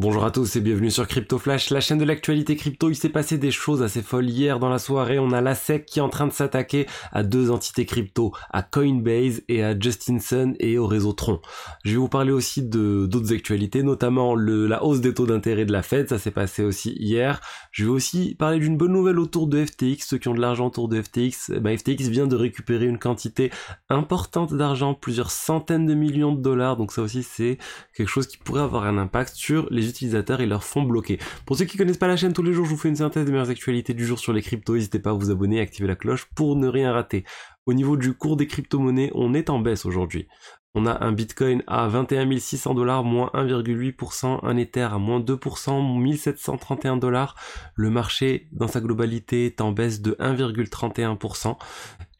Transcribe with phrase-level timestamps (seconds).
[0.00, 2.88] Bonjour à tous et bienvenue sur Crypto Flash, la chaîne de l'actualité crypto.
[2.88, 5.18] Il s'est passé des choses assez folles hier dans la soirée.
[5.18, 8.62] On a la SEC qui est en train de s'attaquer à deux entités crypto, à
[8.62, 11.40] Coinbase et à Justinson et au réseau Tron.
[11.84, 15.72] Je vais vous parler aussi de d'autres actualités, notamment la hausse des taux d'intérêt de
[15.72, 16.08] la Fed.
[16.08, 17.40] Ça s'est passé aussi hier.
[17.72, 20.06] Je vais aussi parler d'une bonne nouvelle autour de FTX.
[20.06, 23.00] Ceux qui ont de l'argent autour de FTX, eh ben FTX vient de récupérer une
[23.00, 23.50] quantité
[23.88, 26.76] importante d'argent, plusieurs centaines de millions de dollars.
[26.76, 27.58] Donc ça aussi c'est
[27.96, 31.18] quelque chose qui pourrait avoir un impact sur les utilisateurs et leur fonds bloqués.
[31.46, 33.24] Pour ceux qui connaissent pas la chaîne, tous les jours je vous fais une synthèse
[33.24, 34.74] des meilleures actualités du jour sur les cryptos.
[34.74, 37.24] N'hésitez pas à vous abonner et activer la cloche pour ne rien rater.
[37.66, 40.26] Au niveau du cours des crypto-monnaies, on est en baisse aujourd'hui.
[40.74, 46.00] On a un Bitcoin à 21 600 dollars, moins 1,8%, un Ether à moins 2%,
[46.00, 47.34] 1731 dollars.
[47.74, 51.56] Le marché, dans sa globalité, est en baisse de 1,31%.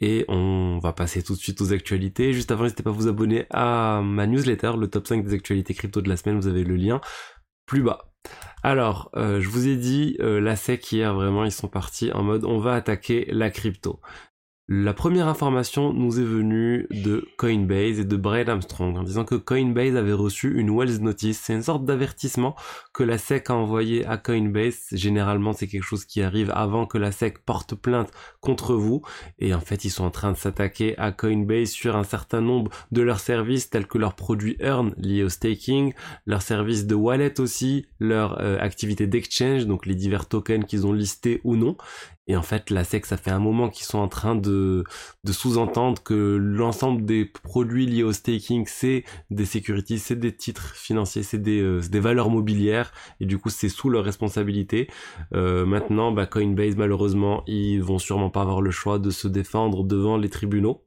[0.00, 2.32] Et on va passer tout de suite aux actualités.
[2.32, 5.74] Juste avant, n'hésitez pas à vous abonner à ma newsletter, le top 5 des actualités
[5.74, 6.38] crypto de la semaine.
[6.38, 7.00] Vous avez le lien
[7.66, 8.12] plus bas.
[8.62, 12.22] Alors, euh, je vous ai dit, euh, la SEC hier, vraiment, ils sont partis en
[12.22, 14.00] mode on va attaquer la crypto.
[14.68, 19.36] La première information nous est venue de Coinbase et de Brad Armstrong en disant que
[19.36, 21.38] Coinbase avait reçu une Wells Notice.
[21.40, 22.56] C'est une sorte d'avertissement
[22.92, 24.88] que la SEC a envoyé à Coinbase.
[24.90, 29.02] Généralement, c'est quelque chose qui arrive avant que la SEC porte plainte contre vous.
[29.38, 32.72] Et en fait, ils sont en train de s'attaquer à Coinbase sur un certain nombre
[32.90, 35.94] de leurs services tels que leurs produits Earn liés au staking,
[36.26, 40.92] leurs services de wallet aussi, leur euh, activité d'exchange, donc les divers tokens qu'ils ont
[40.92, 41.76] listés ou non.
[42.28, 44.84] Et en fait, la SEC, ça fait un moment qu'ils sont en train de,
[45.30, 51.22] sous-entendre que l'ensemble des produits liés au staking, c'est des securities, c'est des titres financiers,
[51.22, 54.88] c'est des, euh, valeurs mobilières, et du coup, c'est sous leur responsabilité.
[55.34, 59.84] Euh, maintenant, bah, Coinbase, malheureusement, ils vont sûrement pas avoir le choix de se défendre
[59.84, 60.85] devant les tribunaux.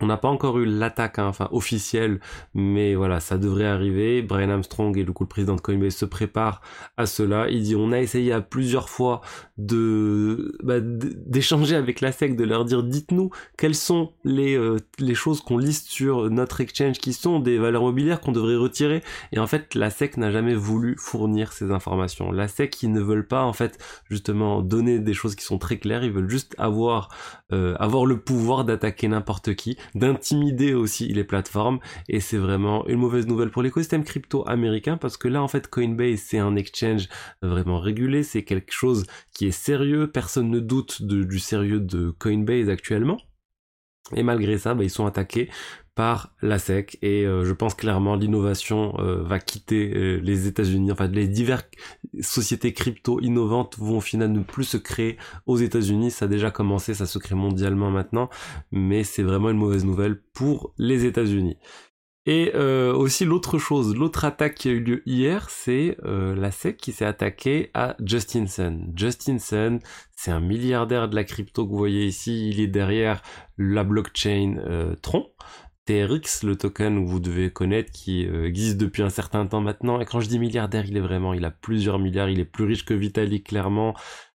[0.00, 2.20] On n'a pas encore eu l'attaque, hein, enfin officielle,
[2.54, 4.22] mais voilà, ça devrait arriver.
[4.22, 6.60] Brian Armstrong et le coup le président de Coinbase se préparent
[6.96, 7.48] à cela.
[7.48, 9.20] Il dit on a essayé à plusieurs fois
[9.56, 15.40] bah, d'échanger avec la SEC, de leur dire dites-nous quelles sont les euh, les choses
[15.40, 19.02] qu'on liste sur notre exchange qui sont des valeurs mobilières qu'on devrait retirer.
[19.32, 22.30] Et en fait, la SEC n'a jamais voulu fournir ces informations.
[22.30, 25.78] La SEC ils ne veulent pas en fait justement donner des choses qui sont très
[25.78, 26.04] claires.
[26.04, 27.08] Ils veulent juste avoir
[27.52, 31.78] euh, avoir le pouvoir d'attaquer n'importe qui d'intimider aussi les plateformes.
[32.08, 35.68] Et c'est vraiment une mauvaise nouvelle pour l'écosystème crypto américain parce que là en fait
[35.68, 37.08] Coinbase c'est un exchange
[37.42, 42.68] vraiment régulé, c'est quelque chose qui est sérieux, personne ne doute du sérieux de Coinbase
[42.68, 43.18] actuellement.
[44.16, 45.50] Et malgré ça, bah, ils sont attaqués
[45.98, 50.92] par la SEC et euh, je pense clairement l'innovation euh, va quitter euh, les États-Unis.
[50.92, 51.66] Enfin, les diverses
[52.20, 55.16] sociétés crypto innovantes vont au final ne plus se créer
[55.46, 56.12] aux États-Unis.
[56.12, 58.30] Ça a déjà commencé, ça se crée mondialement maintenant,
[58.70, 61.56] mais c'est vraiment une mauvaise nouvelle pour les États-Unis.
[62.26, 66.92] Et aussi l'autre chose, l'autre attaque qui a eu lieu hier, c'est la SEC qui
[66.92, 68.92] s'est attaquée à Justin Sun.
[68.94, 69.78] Justin Sun,
[70.14, 73.22] c'est un milliardaire de la crypto que vous voyez ici, il est derrière
[73.56, 75.24] la blockchain Tron.
[75.88, 79.98] TRX, le token vous devez connaître, qui euh, existe depuis un certain temps maintenant.
[80.00, 82.64] Et quand je dis milliardaire, il est vraiment, il a plusieurs milliards, il est plus
[82.64, 83.94] riche que Vitalik, clairement.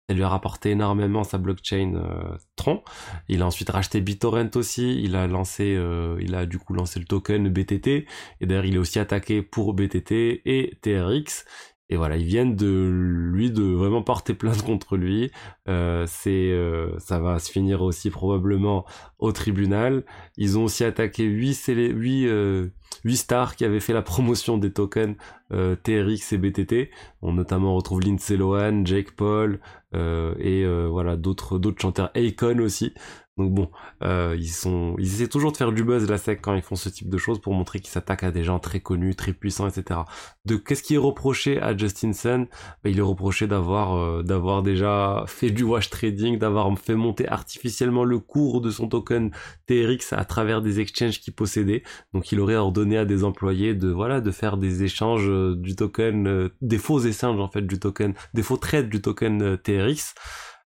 [0.07, 2.83] Ça lui a rapporté énormément sa blockchain euh, Tron.
[3.29, 5.01] Il a ensuite racheté BitTorrent aussi.
[5.03, 8.05] Il a lancé, euh, il a du coup lancé le token BTT.
[8.41, 11.45] Et d'ailleurs, il est aussi attaqué pour BTT et TRX.
[11.89, 12.89] Et voilà, ils viennent de
[13.31, 15.31] lui de vraiment porter plainte contre lui.
[15.67, 18.85] Euh, c'est, euh, ça va se finir aussi probablement
[19.17, 20.03] au tribunal.
[20.37, 22.67] Ils ont aussi attaqué 8, 8, euh,
[23.05, 25.15] 8 stars qui avaient fait la promotion des tokens
[25.51, 26.91] euh, TRX et BTT.
[27.23, 29.59] On notamment retrouve Lindsay Lohan, Jake Paul
[29.91, 32.93] et voilà d'autres d'autres chanteurs, Akon aussi.
[33.39, 33.71] Donc bon,
[34.03, 36.75] euh, ils sont, ils essaient toujours de faire du buzz la sec quand ils font
[36.75, 39.65] ce type de choses pour montrer qu'ils s'attaquent à des gens très connus, très puissants,
[39.65, 40.01] etc.
[40.43, 42.47] De qu'est-ce qui est reproché à Justin Sun?
[42.83, 47.29] Bah, Il est reproché d'avoir, euh, d'avoir déjà fait du wash trading, d'avoir fait monter
[47.29, 49.31] artificiellement le cours de son token
[49.67, 51.83] TRX à travers des exchanges qu'il possédait.
[52.13, 55.77] Donc il aurait ordonné à des employés de voilà de faire des échanges euh, du
[55.77, 60.13] token, des faux échanges en fait du token, des faux trades du token TRX.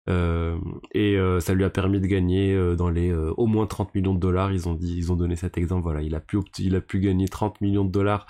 [0.08, 0.58] Euh,
[0.92, 4.14] et euh, ça lui a permis de gagner euh, dans les au moins 30 millions
[4.14, 4.52] de dollars.
[4.52, 5.82] Ils ont dit, ils ont donné cet exemple.
[5.82, 8.26] Voilà, il a pu, il a pu gagner 30 millions de dollars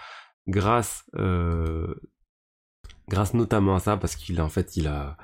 [0.48, 1.04] grâce,
[3.08, 5.16] grâce notamment à ça parce qu'il en fait, il a,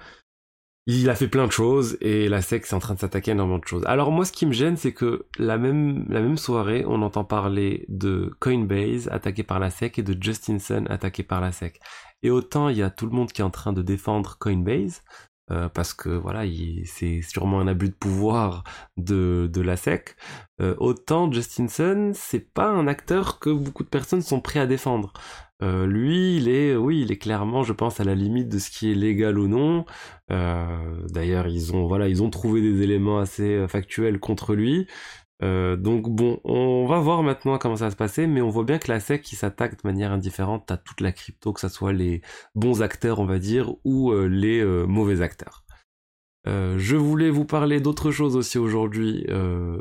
[0.90, 3.34] il a fait plein de choses et la SEC est en train de s'attaquer à
[3.34, 3.84] énormément de choses.
[3.84, 7.24] Alors moi, ce qui me gêne, c'est que la même, la même soirée, on entend
[7.24, 11.78] parler de Coinbase attaqué par la SEC et de Justinson attaqué par la SEC.
[12.22, 15.02] Et autant il y a tout le monde qui est en train de défendre Coinbase,
[15.50, 16.42] euh, parce que voilà,
[16.84, 18.64] c'est sûrement un abus de pouvoir
[18.96, 20.16] de, de la SEC.
[20.60, 25.12] Euh, autant Justinson, c'est pas un acteur que beaucoup de personnes sont prêts à défendre.
[25.62, 28.70] Euh, lui, il est, oui, il est clairement, je pense, à la limite de ce
[28.70, 29.84] qui est légal ou non.
[30.30, 34.86] Euh, d'ailleurs, ils ont, voilà, ils ont trouvé des éléments assez euh, factuels contre lui.
[35.40, 38.90] Donc bon, on va voir maintenant comment ça se passer, mais on voit bien que
[38.90, 42.22] la SEC qui s'attaque de manière indifférente à toute la crypto, que ce soit les
[42.54, 45.64] bons acteurs, on va dire, ou les mauvais acteurs.
[46.48, 49.80] Euh, je voulais vous parler d'autre chose aussi aujourd'hui euh,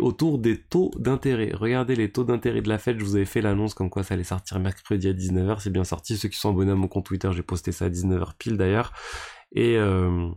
[0.00, 1.50] autour des taux d'intérêt.
[1.52, 4.14] Regardez les taux d'intérêt de la Fed, je vous avais fait l'annonce comme quoi ça
[4.14, 6.16] allait sortir mercredi à 19h, c'est bien sorti.
[6.16, 8.92] Ceux qui sont abonnés à mon compte Twitter, j'ai posté ça à 19h pile d'ailleurs.
[9.52, 10.30] Et euh,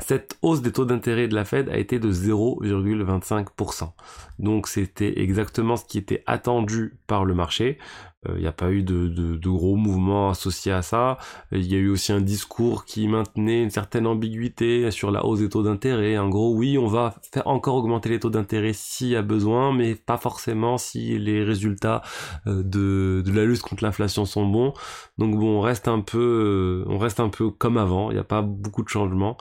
[0.00, 3.92] cette hausse des taux d'intérêt de la Fed a été de 0,25%.
[4.38, 7.78] Donc c'était exactement ce qui était attendu par le marché.
[8.26, 11.18] Il euh, n'y a pas eu de, gros mouvements associés à ça.
[11.52, 15.38] Il y a eu aussi un discours qui maintenait une certaine ambiguïté sur la hausse
[15.38, 16.18] des taux d'intérêt.
[16.18, 19.72] En gros, oui, on va faire encore augmenter les taux d'intérêt s'il y a besoin,
[19.72, 22.02] mais pas forcément si les résultats
[22.48, 24.74] euh, de, la lutte contre l'inflation sont bons.
[25.18, 28.10] Donc bon, on reste un peu, euh, on reste un peu comme avant.
[28.10, 29.36] Il n'y a pas beaucoup de changements.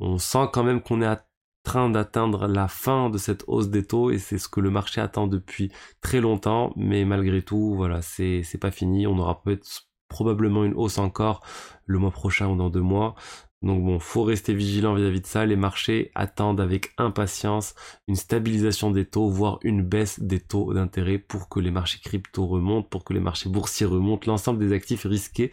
[0.00, 1.26] On sent quand même qu'on est à
[1.64, 5.00] train d'atteindre la fin de cette hausse des taux et c'est ce que le marché
[5.00, 6.72] attend depuis très longtemps.
[6.76, 9.06] Mais malgré tout voilà c'est pas fini.
[9.06, 11.42] On aura peut-être probablement une hausse encore
[11.86, 13.14] le mois prochain ou dans deux mois.
[13.62, 15.46] Donc bon faut rester vigilant vis-à-vis de ça.
[15.46, 17.74] Les marchés attendent avec impatience
[18.08, 22.46] une stabilisation des taux voire une baisse des taux d'intérêt pour que les marchés crypto
[22.46, 25.50] remontent pour que les marchés boursiers remontent l'ensemble des actifs risqués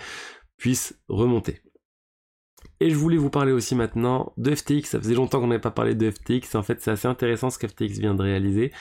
[0.58, 1.62] puissent remonter
[2.80, 4.84] et je voulais vous parler aussi maintenant de FTX.
[4.86, 6.56] Ça faisait longtemps qu'on n'avait pas parlé de FTX.
[6.56, 8.72] En fait, c'est assez intéressant ce qu'FTX vient de réaliser.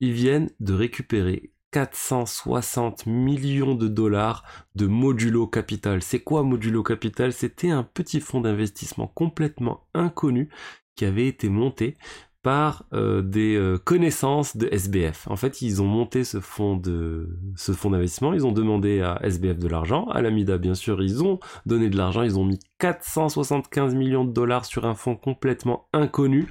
[0.00, 4.44] Ils viennent de récupérer 460 millions de dollars
[4.74, 6.02] de Modulo Capital.
[6.02, 7.32] C'est quoi Modulo Capital?
[7.32, 10.50] C'était un petit fonds d'investissement complètement inconnu
[10.94, 11.96] qui avait été monté
[12.46, 15.26] par euh, des euh, connaissances de SBF.
[15.26, 19.18] En fait, ils ont monté ce fonds de ce fonds d'investissement, ils ont demandé à
[19.24, 22.60] SBF de l'argent, à l'Amida bien sûr, ils ont donné de l'argent, ils ont mis
[22.78, 26.46] 475 millions de dollars sur un fonds complètement inconnu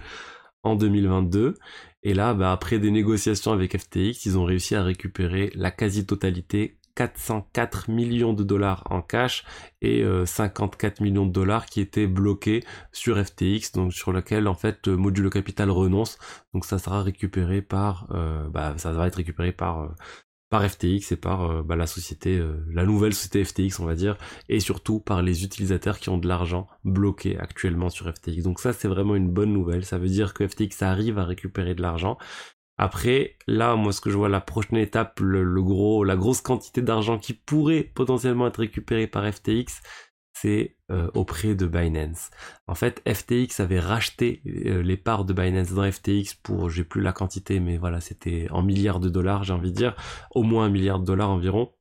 [0.64, 1.56] en 2022
[2.04, 6.78] et là bah, après des négociations avec FTX, ils ont réussi à récupérer la quasi-totalité
[6.96, 9.44] 404 millions de dollars en cash
[9.82, 14.56] et 54 euh, millions de dollars qui étaient bloqués sur FTX, donc sur lequel en
[14.56, 16.18] fait Modulo Capital renonce.
[16.54, 19.88] Donc ça sera récupéré par, euh, bah, ça va être récupéré par euh,
[20.50, 24.16] par FTX et par bah, la société, la nouvelle société FTX on va dire,
[24.48, 28.44] et surtout par les utilisateurs qui ont de l'argent bloqué actuellement sur FTX.
[28.44, 31.74] Donc ça c'est vraiment une bonne nouvelle, ça veut dire que FTX arrive à récupérer
[31.74, 32.20] de l'argent
[32.78, 36.82] après, là, moi, ce que je vois, la prochaine étape, le, gros, la grosse quantité
[36.82, 39.82] d'argent qui pourrait potentiellement être récupérée par FTX,
[40.34, 42.30] c'est euh, auprès de Binance.
[42.68, 47.02] En fait, FTX avait racheté euh, les parts de Binance dans FTX pour, j'ai plus
[47.02, 49.96] la quantité, mais voilà, c'était en milliards de dollars, j'ai envie de dire,
[50.32, 51.72] au moins un milliard de dollars environ,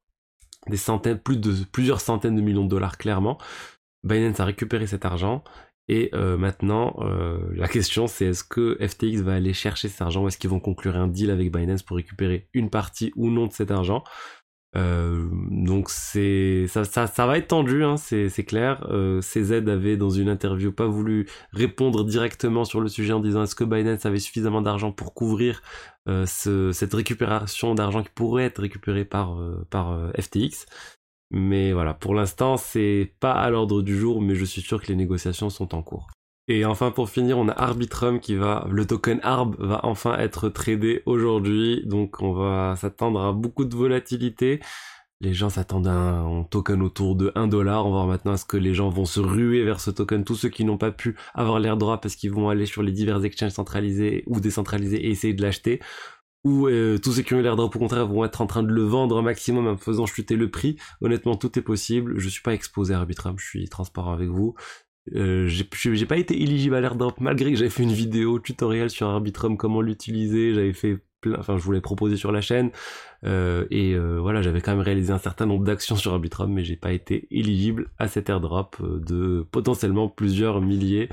[0.68, 3.38] des centaines, plus de plusieurs centaines de millions de dollars clairement.
[4.04, 5.42] Binance a récupéré cet argent
[5.88, 10.22] et euh, maintenant, euh, la question c'est est-ce que FTX va aller chercher cet argent
[10.22, 13.46] ou est-ce qu'ils vont conclure un deal avec Binance pour récupérer une partie ou non
[13.46, 14.02] de cet argent?
[14.76, 18.88] Euh, donc ça, va être tendu, hein, c'est clair.
[19.20, 23.54] CZ avait dans une interview pas voulu répondre directement sur le sujet en disant est-ce
[23.54, 25.62] que Binance avait suffisamment d'argent pour couvrir
[26.06, 29.38] ce, cette récupération d'argent qui pourrait être récupérée par,
[29.70, 30.66] par FTX.
[31.36, 34.86] Mais voilà, pour l'instant, c'est pas à l'ordre du jour, mais je suis sûr que
[34.86, 36.06] les négociations sont en cours.
[36.46, 40.48] Et enfin, pour finir, on a Arbitrum qui va, le token ARB va enfin être
[40.48, 44.60] tradé aujourd'hui, donc on va s'attendre à beaucoup de volatilité.
[45.20, 47.84] Les gens s'attendent à un token autour de 1 dollar.
[47.86, 50.22] On va voir maintenant est-ce que les gens vont se ruer vers ce token.
[50.22, 52.92] Tous ceux qui n'ont pas pu avoir l'air droit parce qu'ils vont aller sur les
[52.92, 55.80] divers exchanges centralisés ou décentralisés et essayer de l'acheter
[56.44, 58.72] ou euh, tous ceux qui ont l'air drop au contraire vont être en train de
[58.72, 60.76] le vendre un maximum en faisant chuter le prix.
[61.00, 62.18] Honnêtement, tout est possible.
[62.18, 64.54] Je suis pas exposé à Arbitrum, je suis transparent avec vous.
[65.14, 69.06] Euh, j'ai pas été éligible à l'airdrop malgré que j'avais fait une vidéo tutoriel sur
[69.06, 72.70] Arbitrum, comment l'utiliser, j'avais fait plein, enfin je voulais proposer sur la chaîne
[73.24, 76.64] euh, et euh, voilà j'avais quand même réalisé un certain nombre d'actions sur Arbitrum mais
[76.64, 81.10] j'ai pas été éligible à cet airdrop de potentiellement plusieurs milliers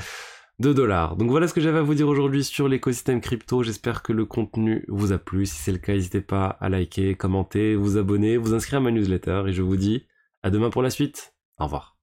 [0.62, 1.16] de dollars.
[1.18, 3.64] Donc voilà ce que j'avais à vous dire aujourd'hui sur l'écosystème crypto.
[3.64, 5.46] J'espère que le contenu vous a plu.
[5.46, 8.92] Si c'est le cas, n'hésitez pas à liker, commenter, vous abonner, vous inscrire à ma
[8.92, 10.06] newsletter et je vous dis
[10.44, 11.34] à demain pour la suite.
[11.58, 12.01] Au revoir.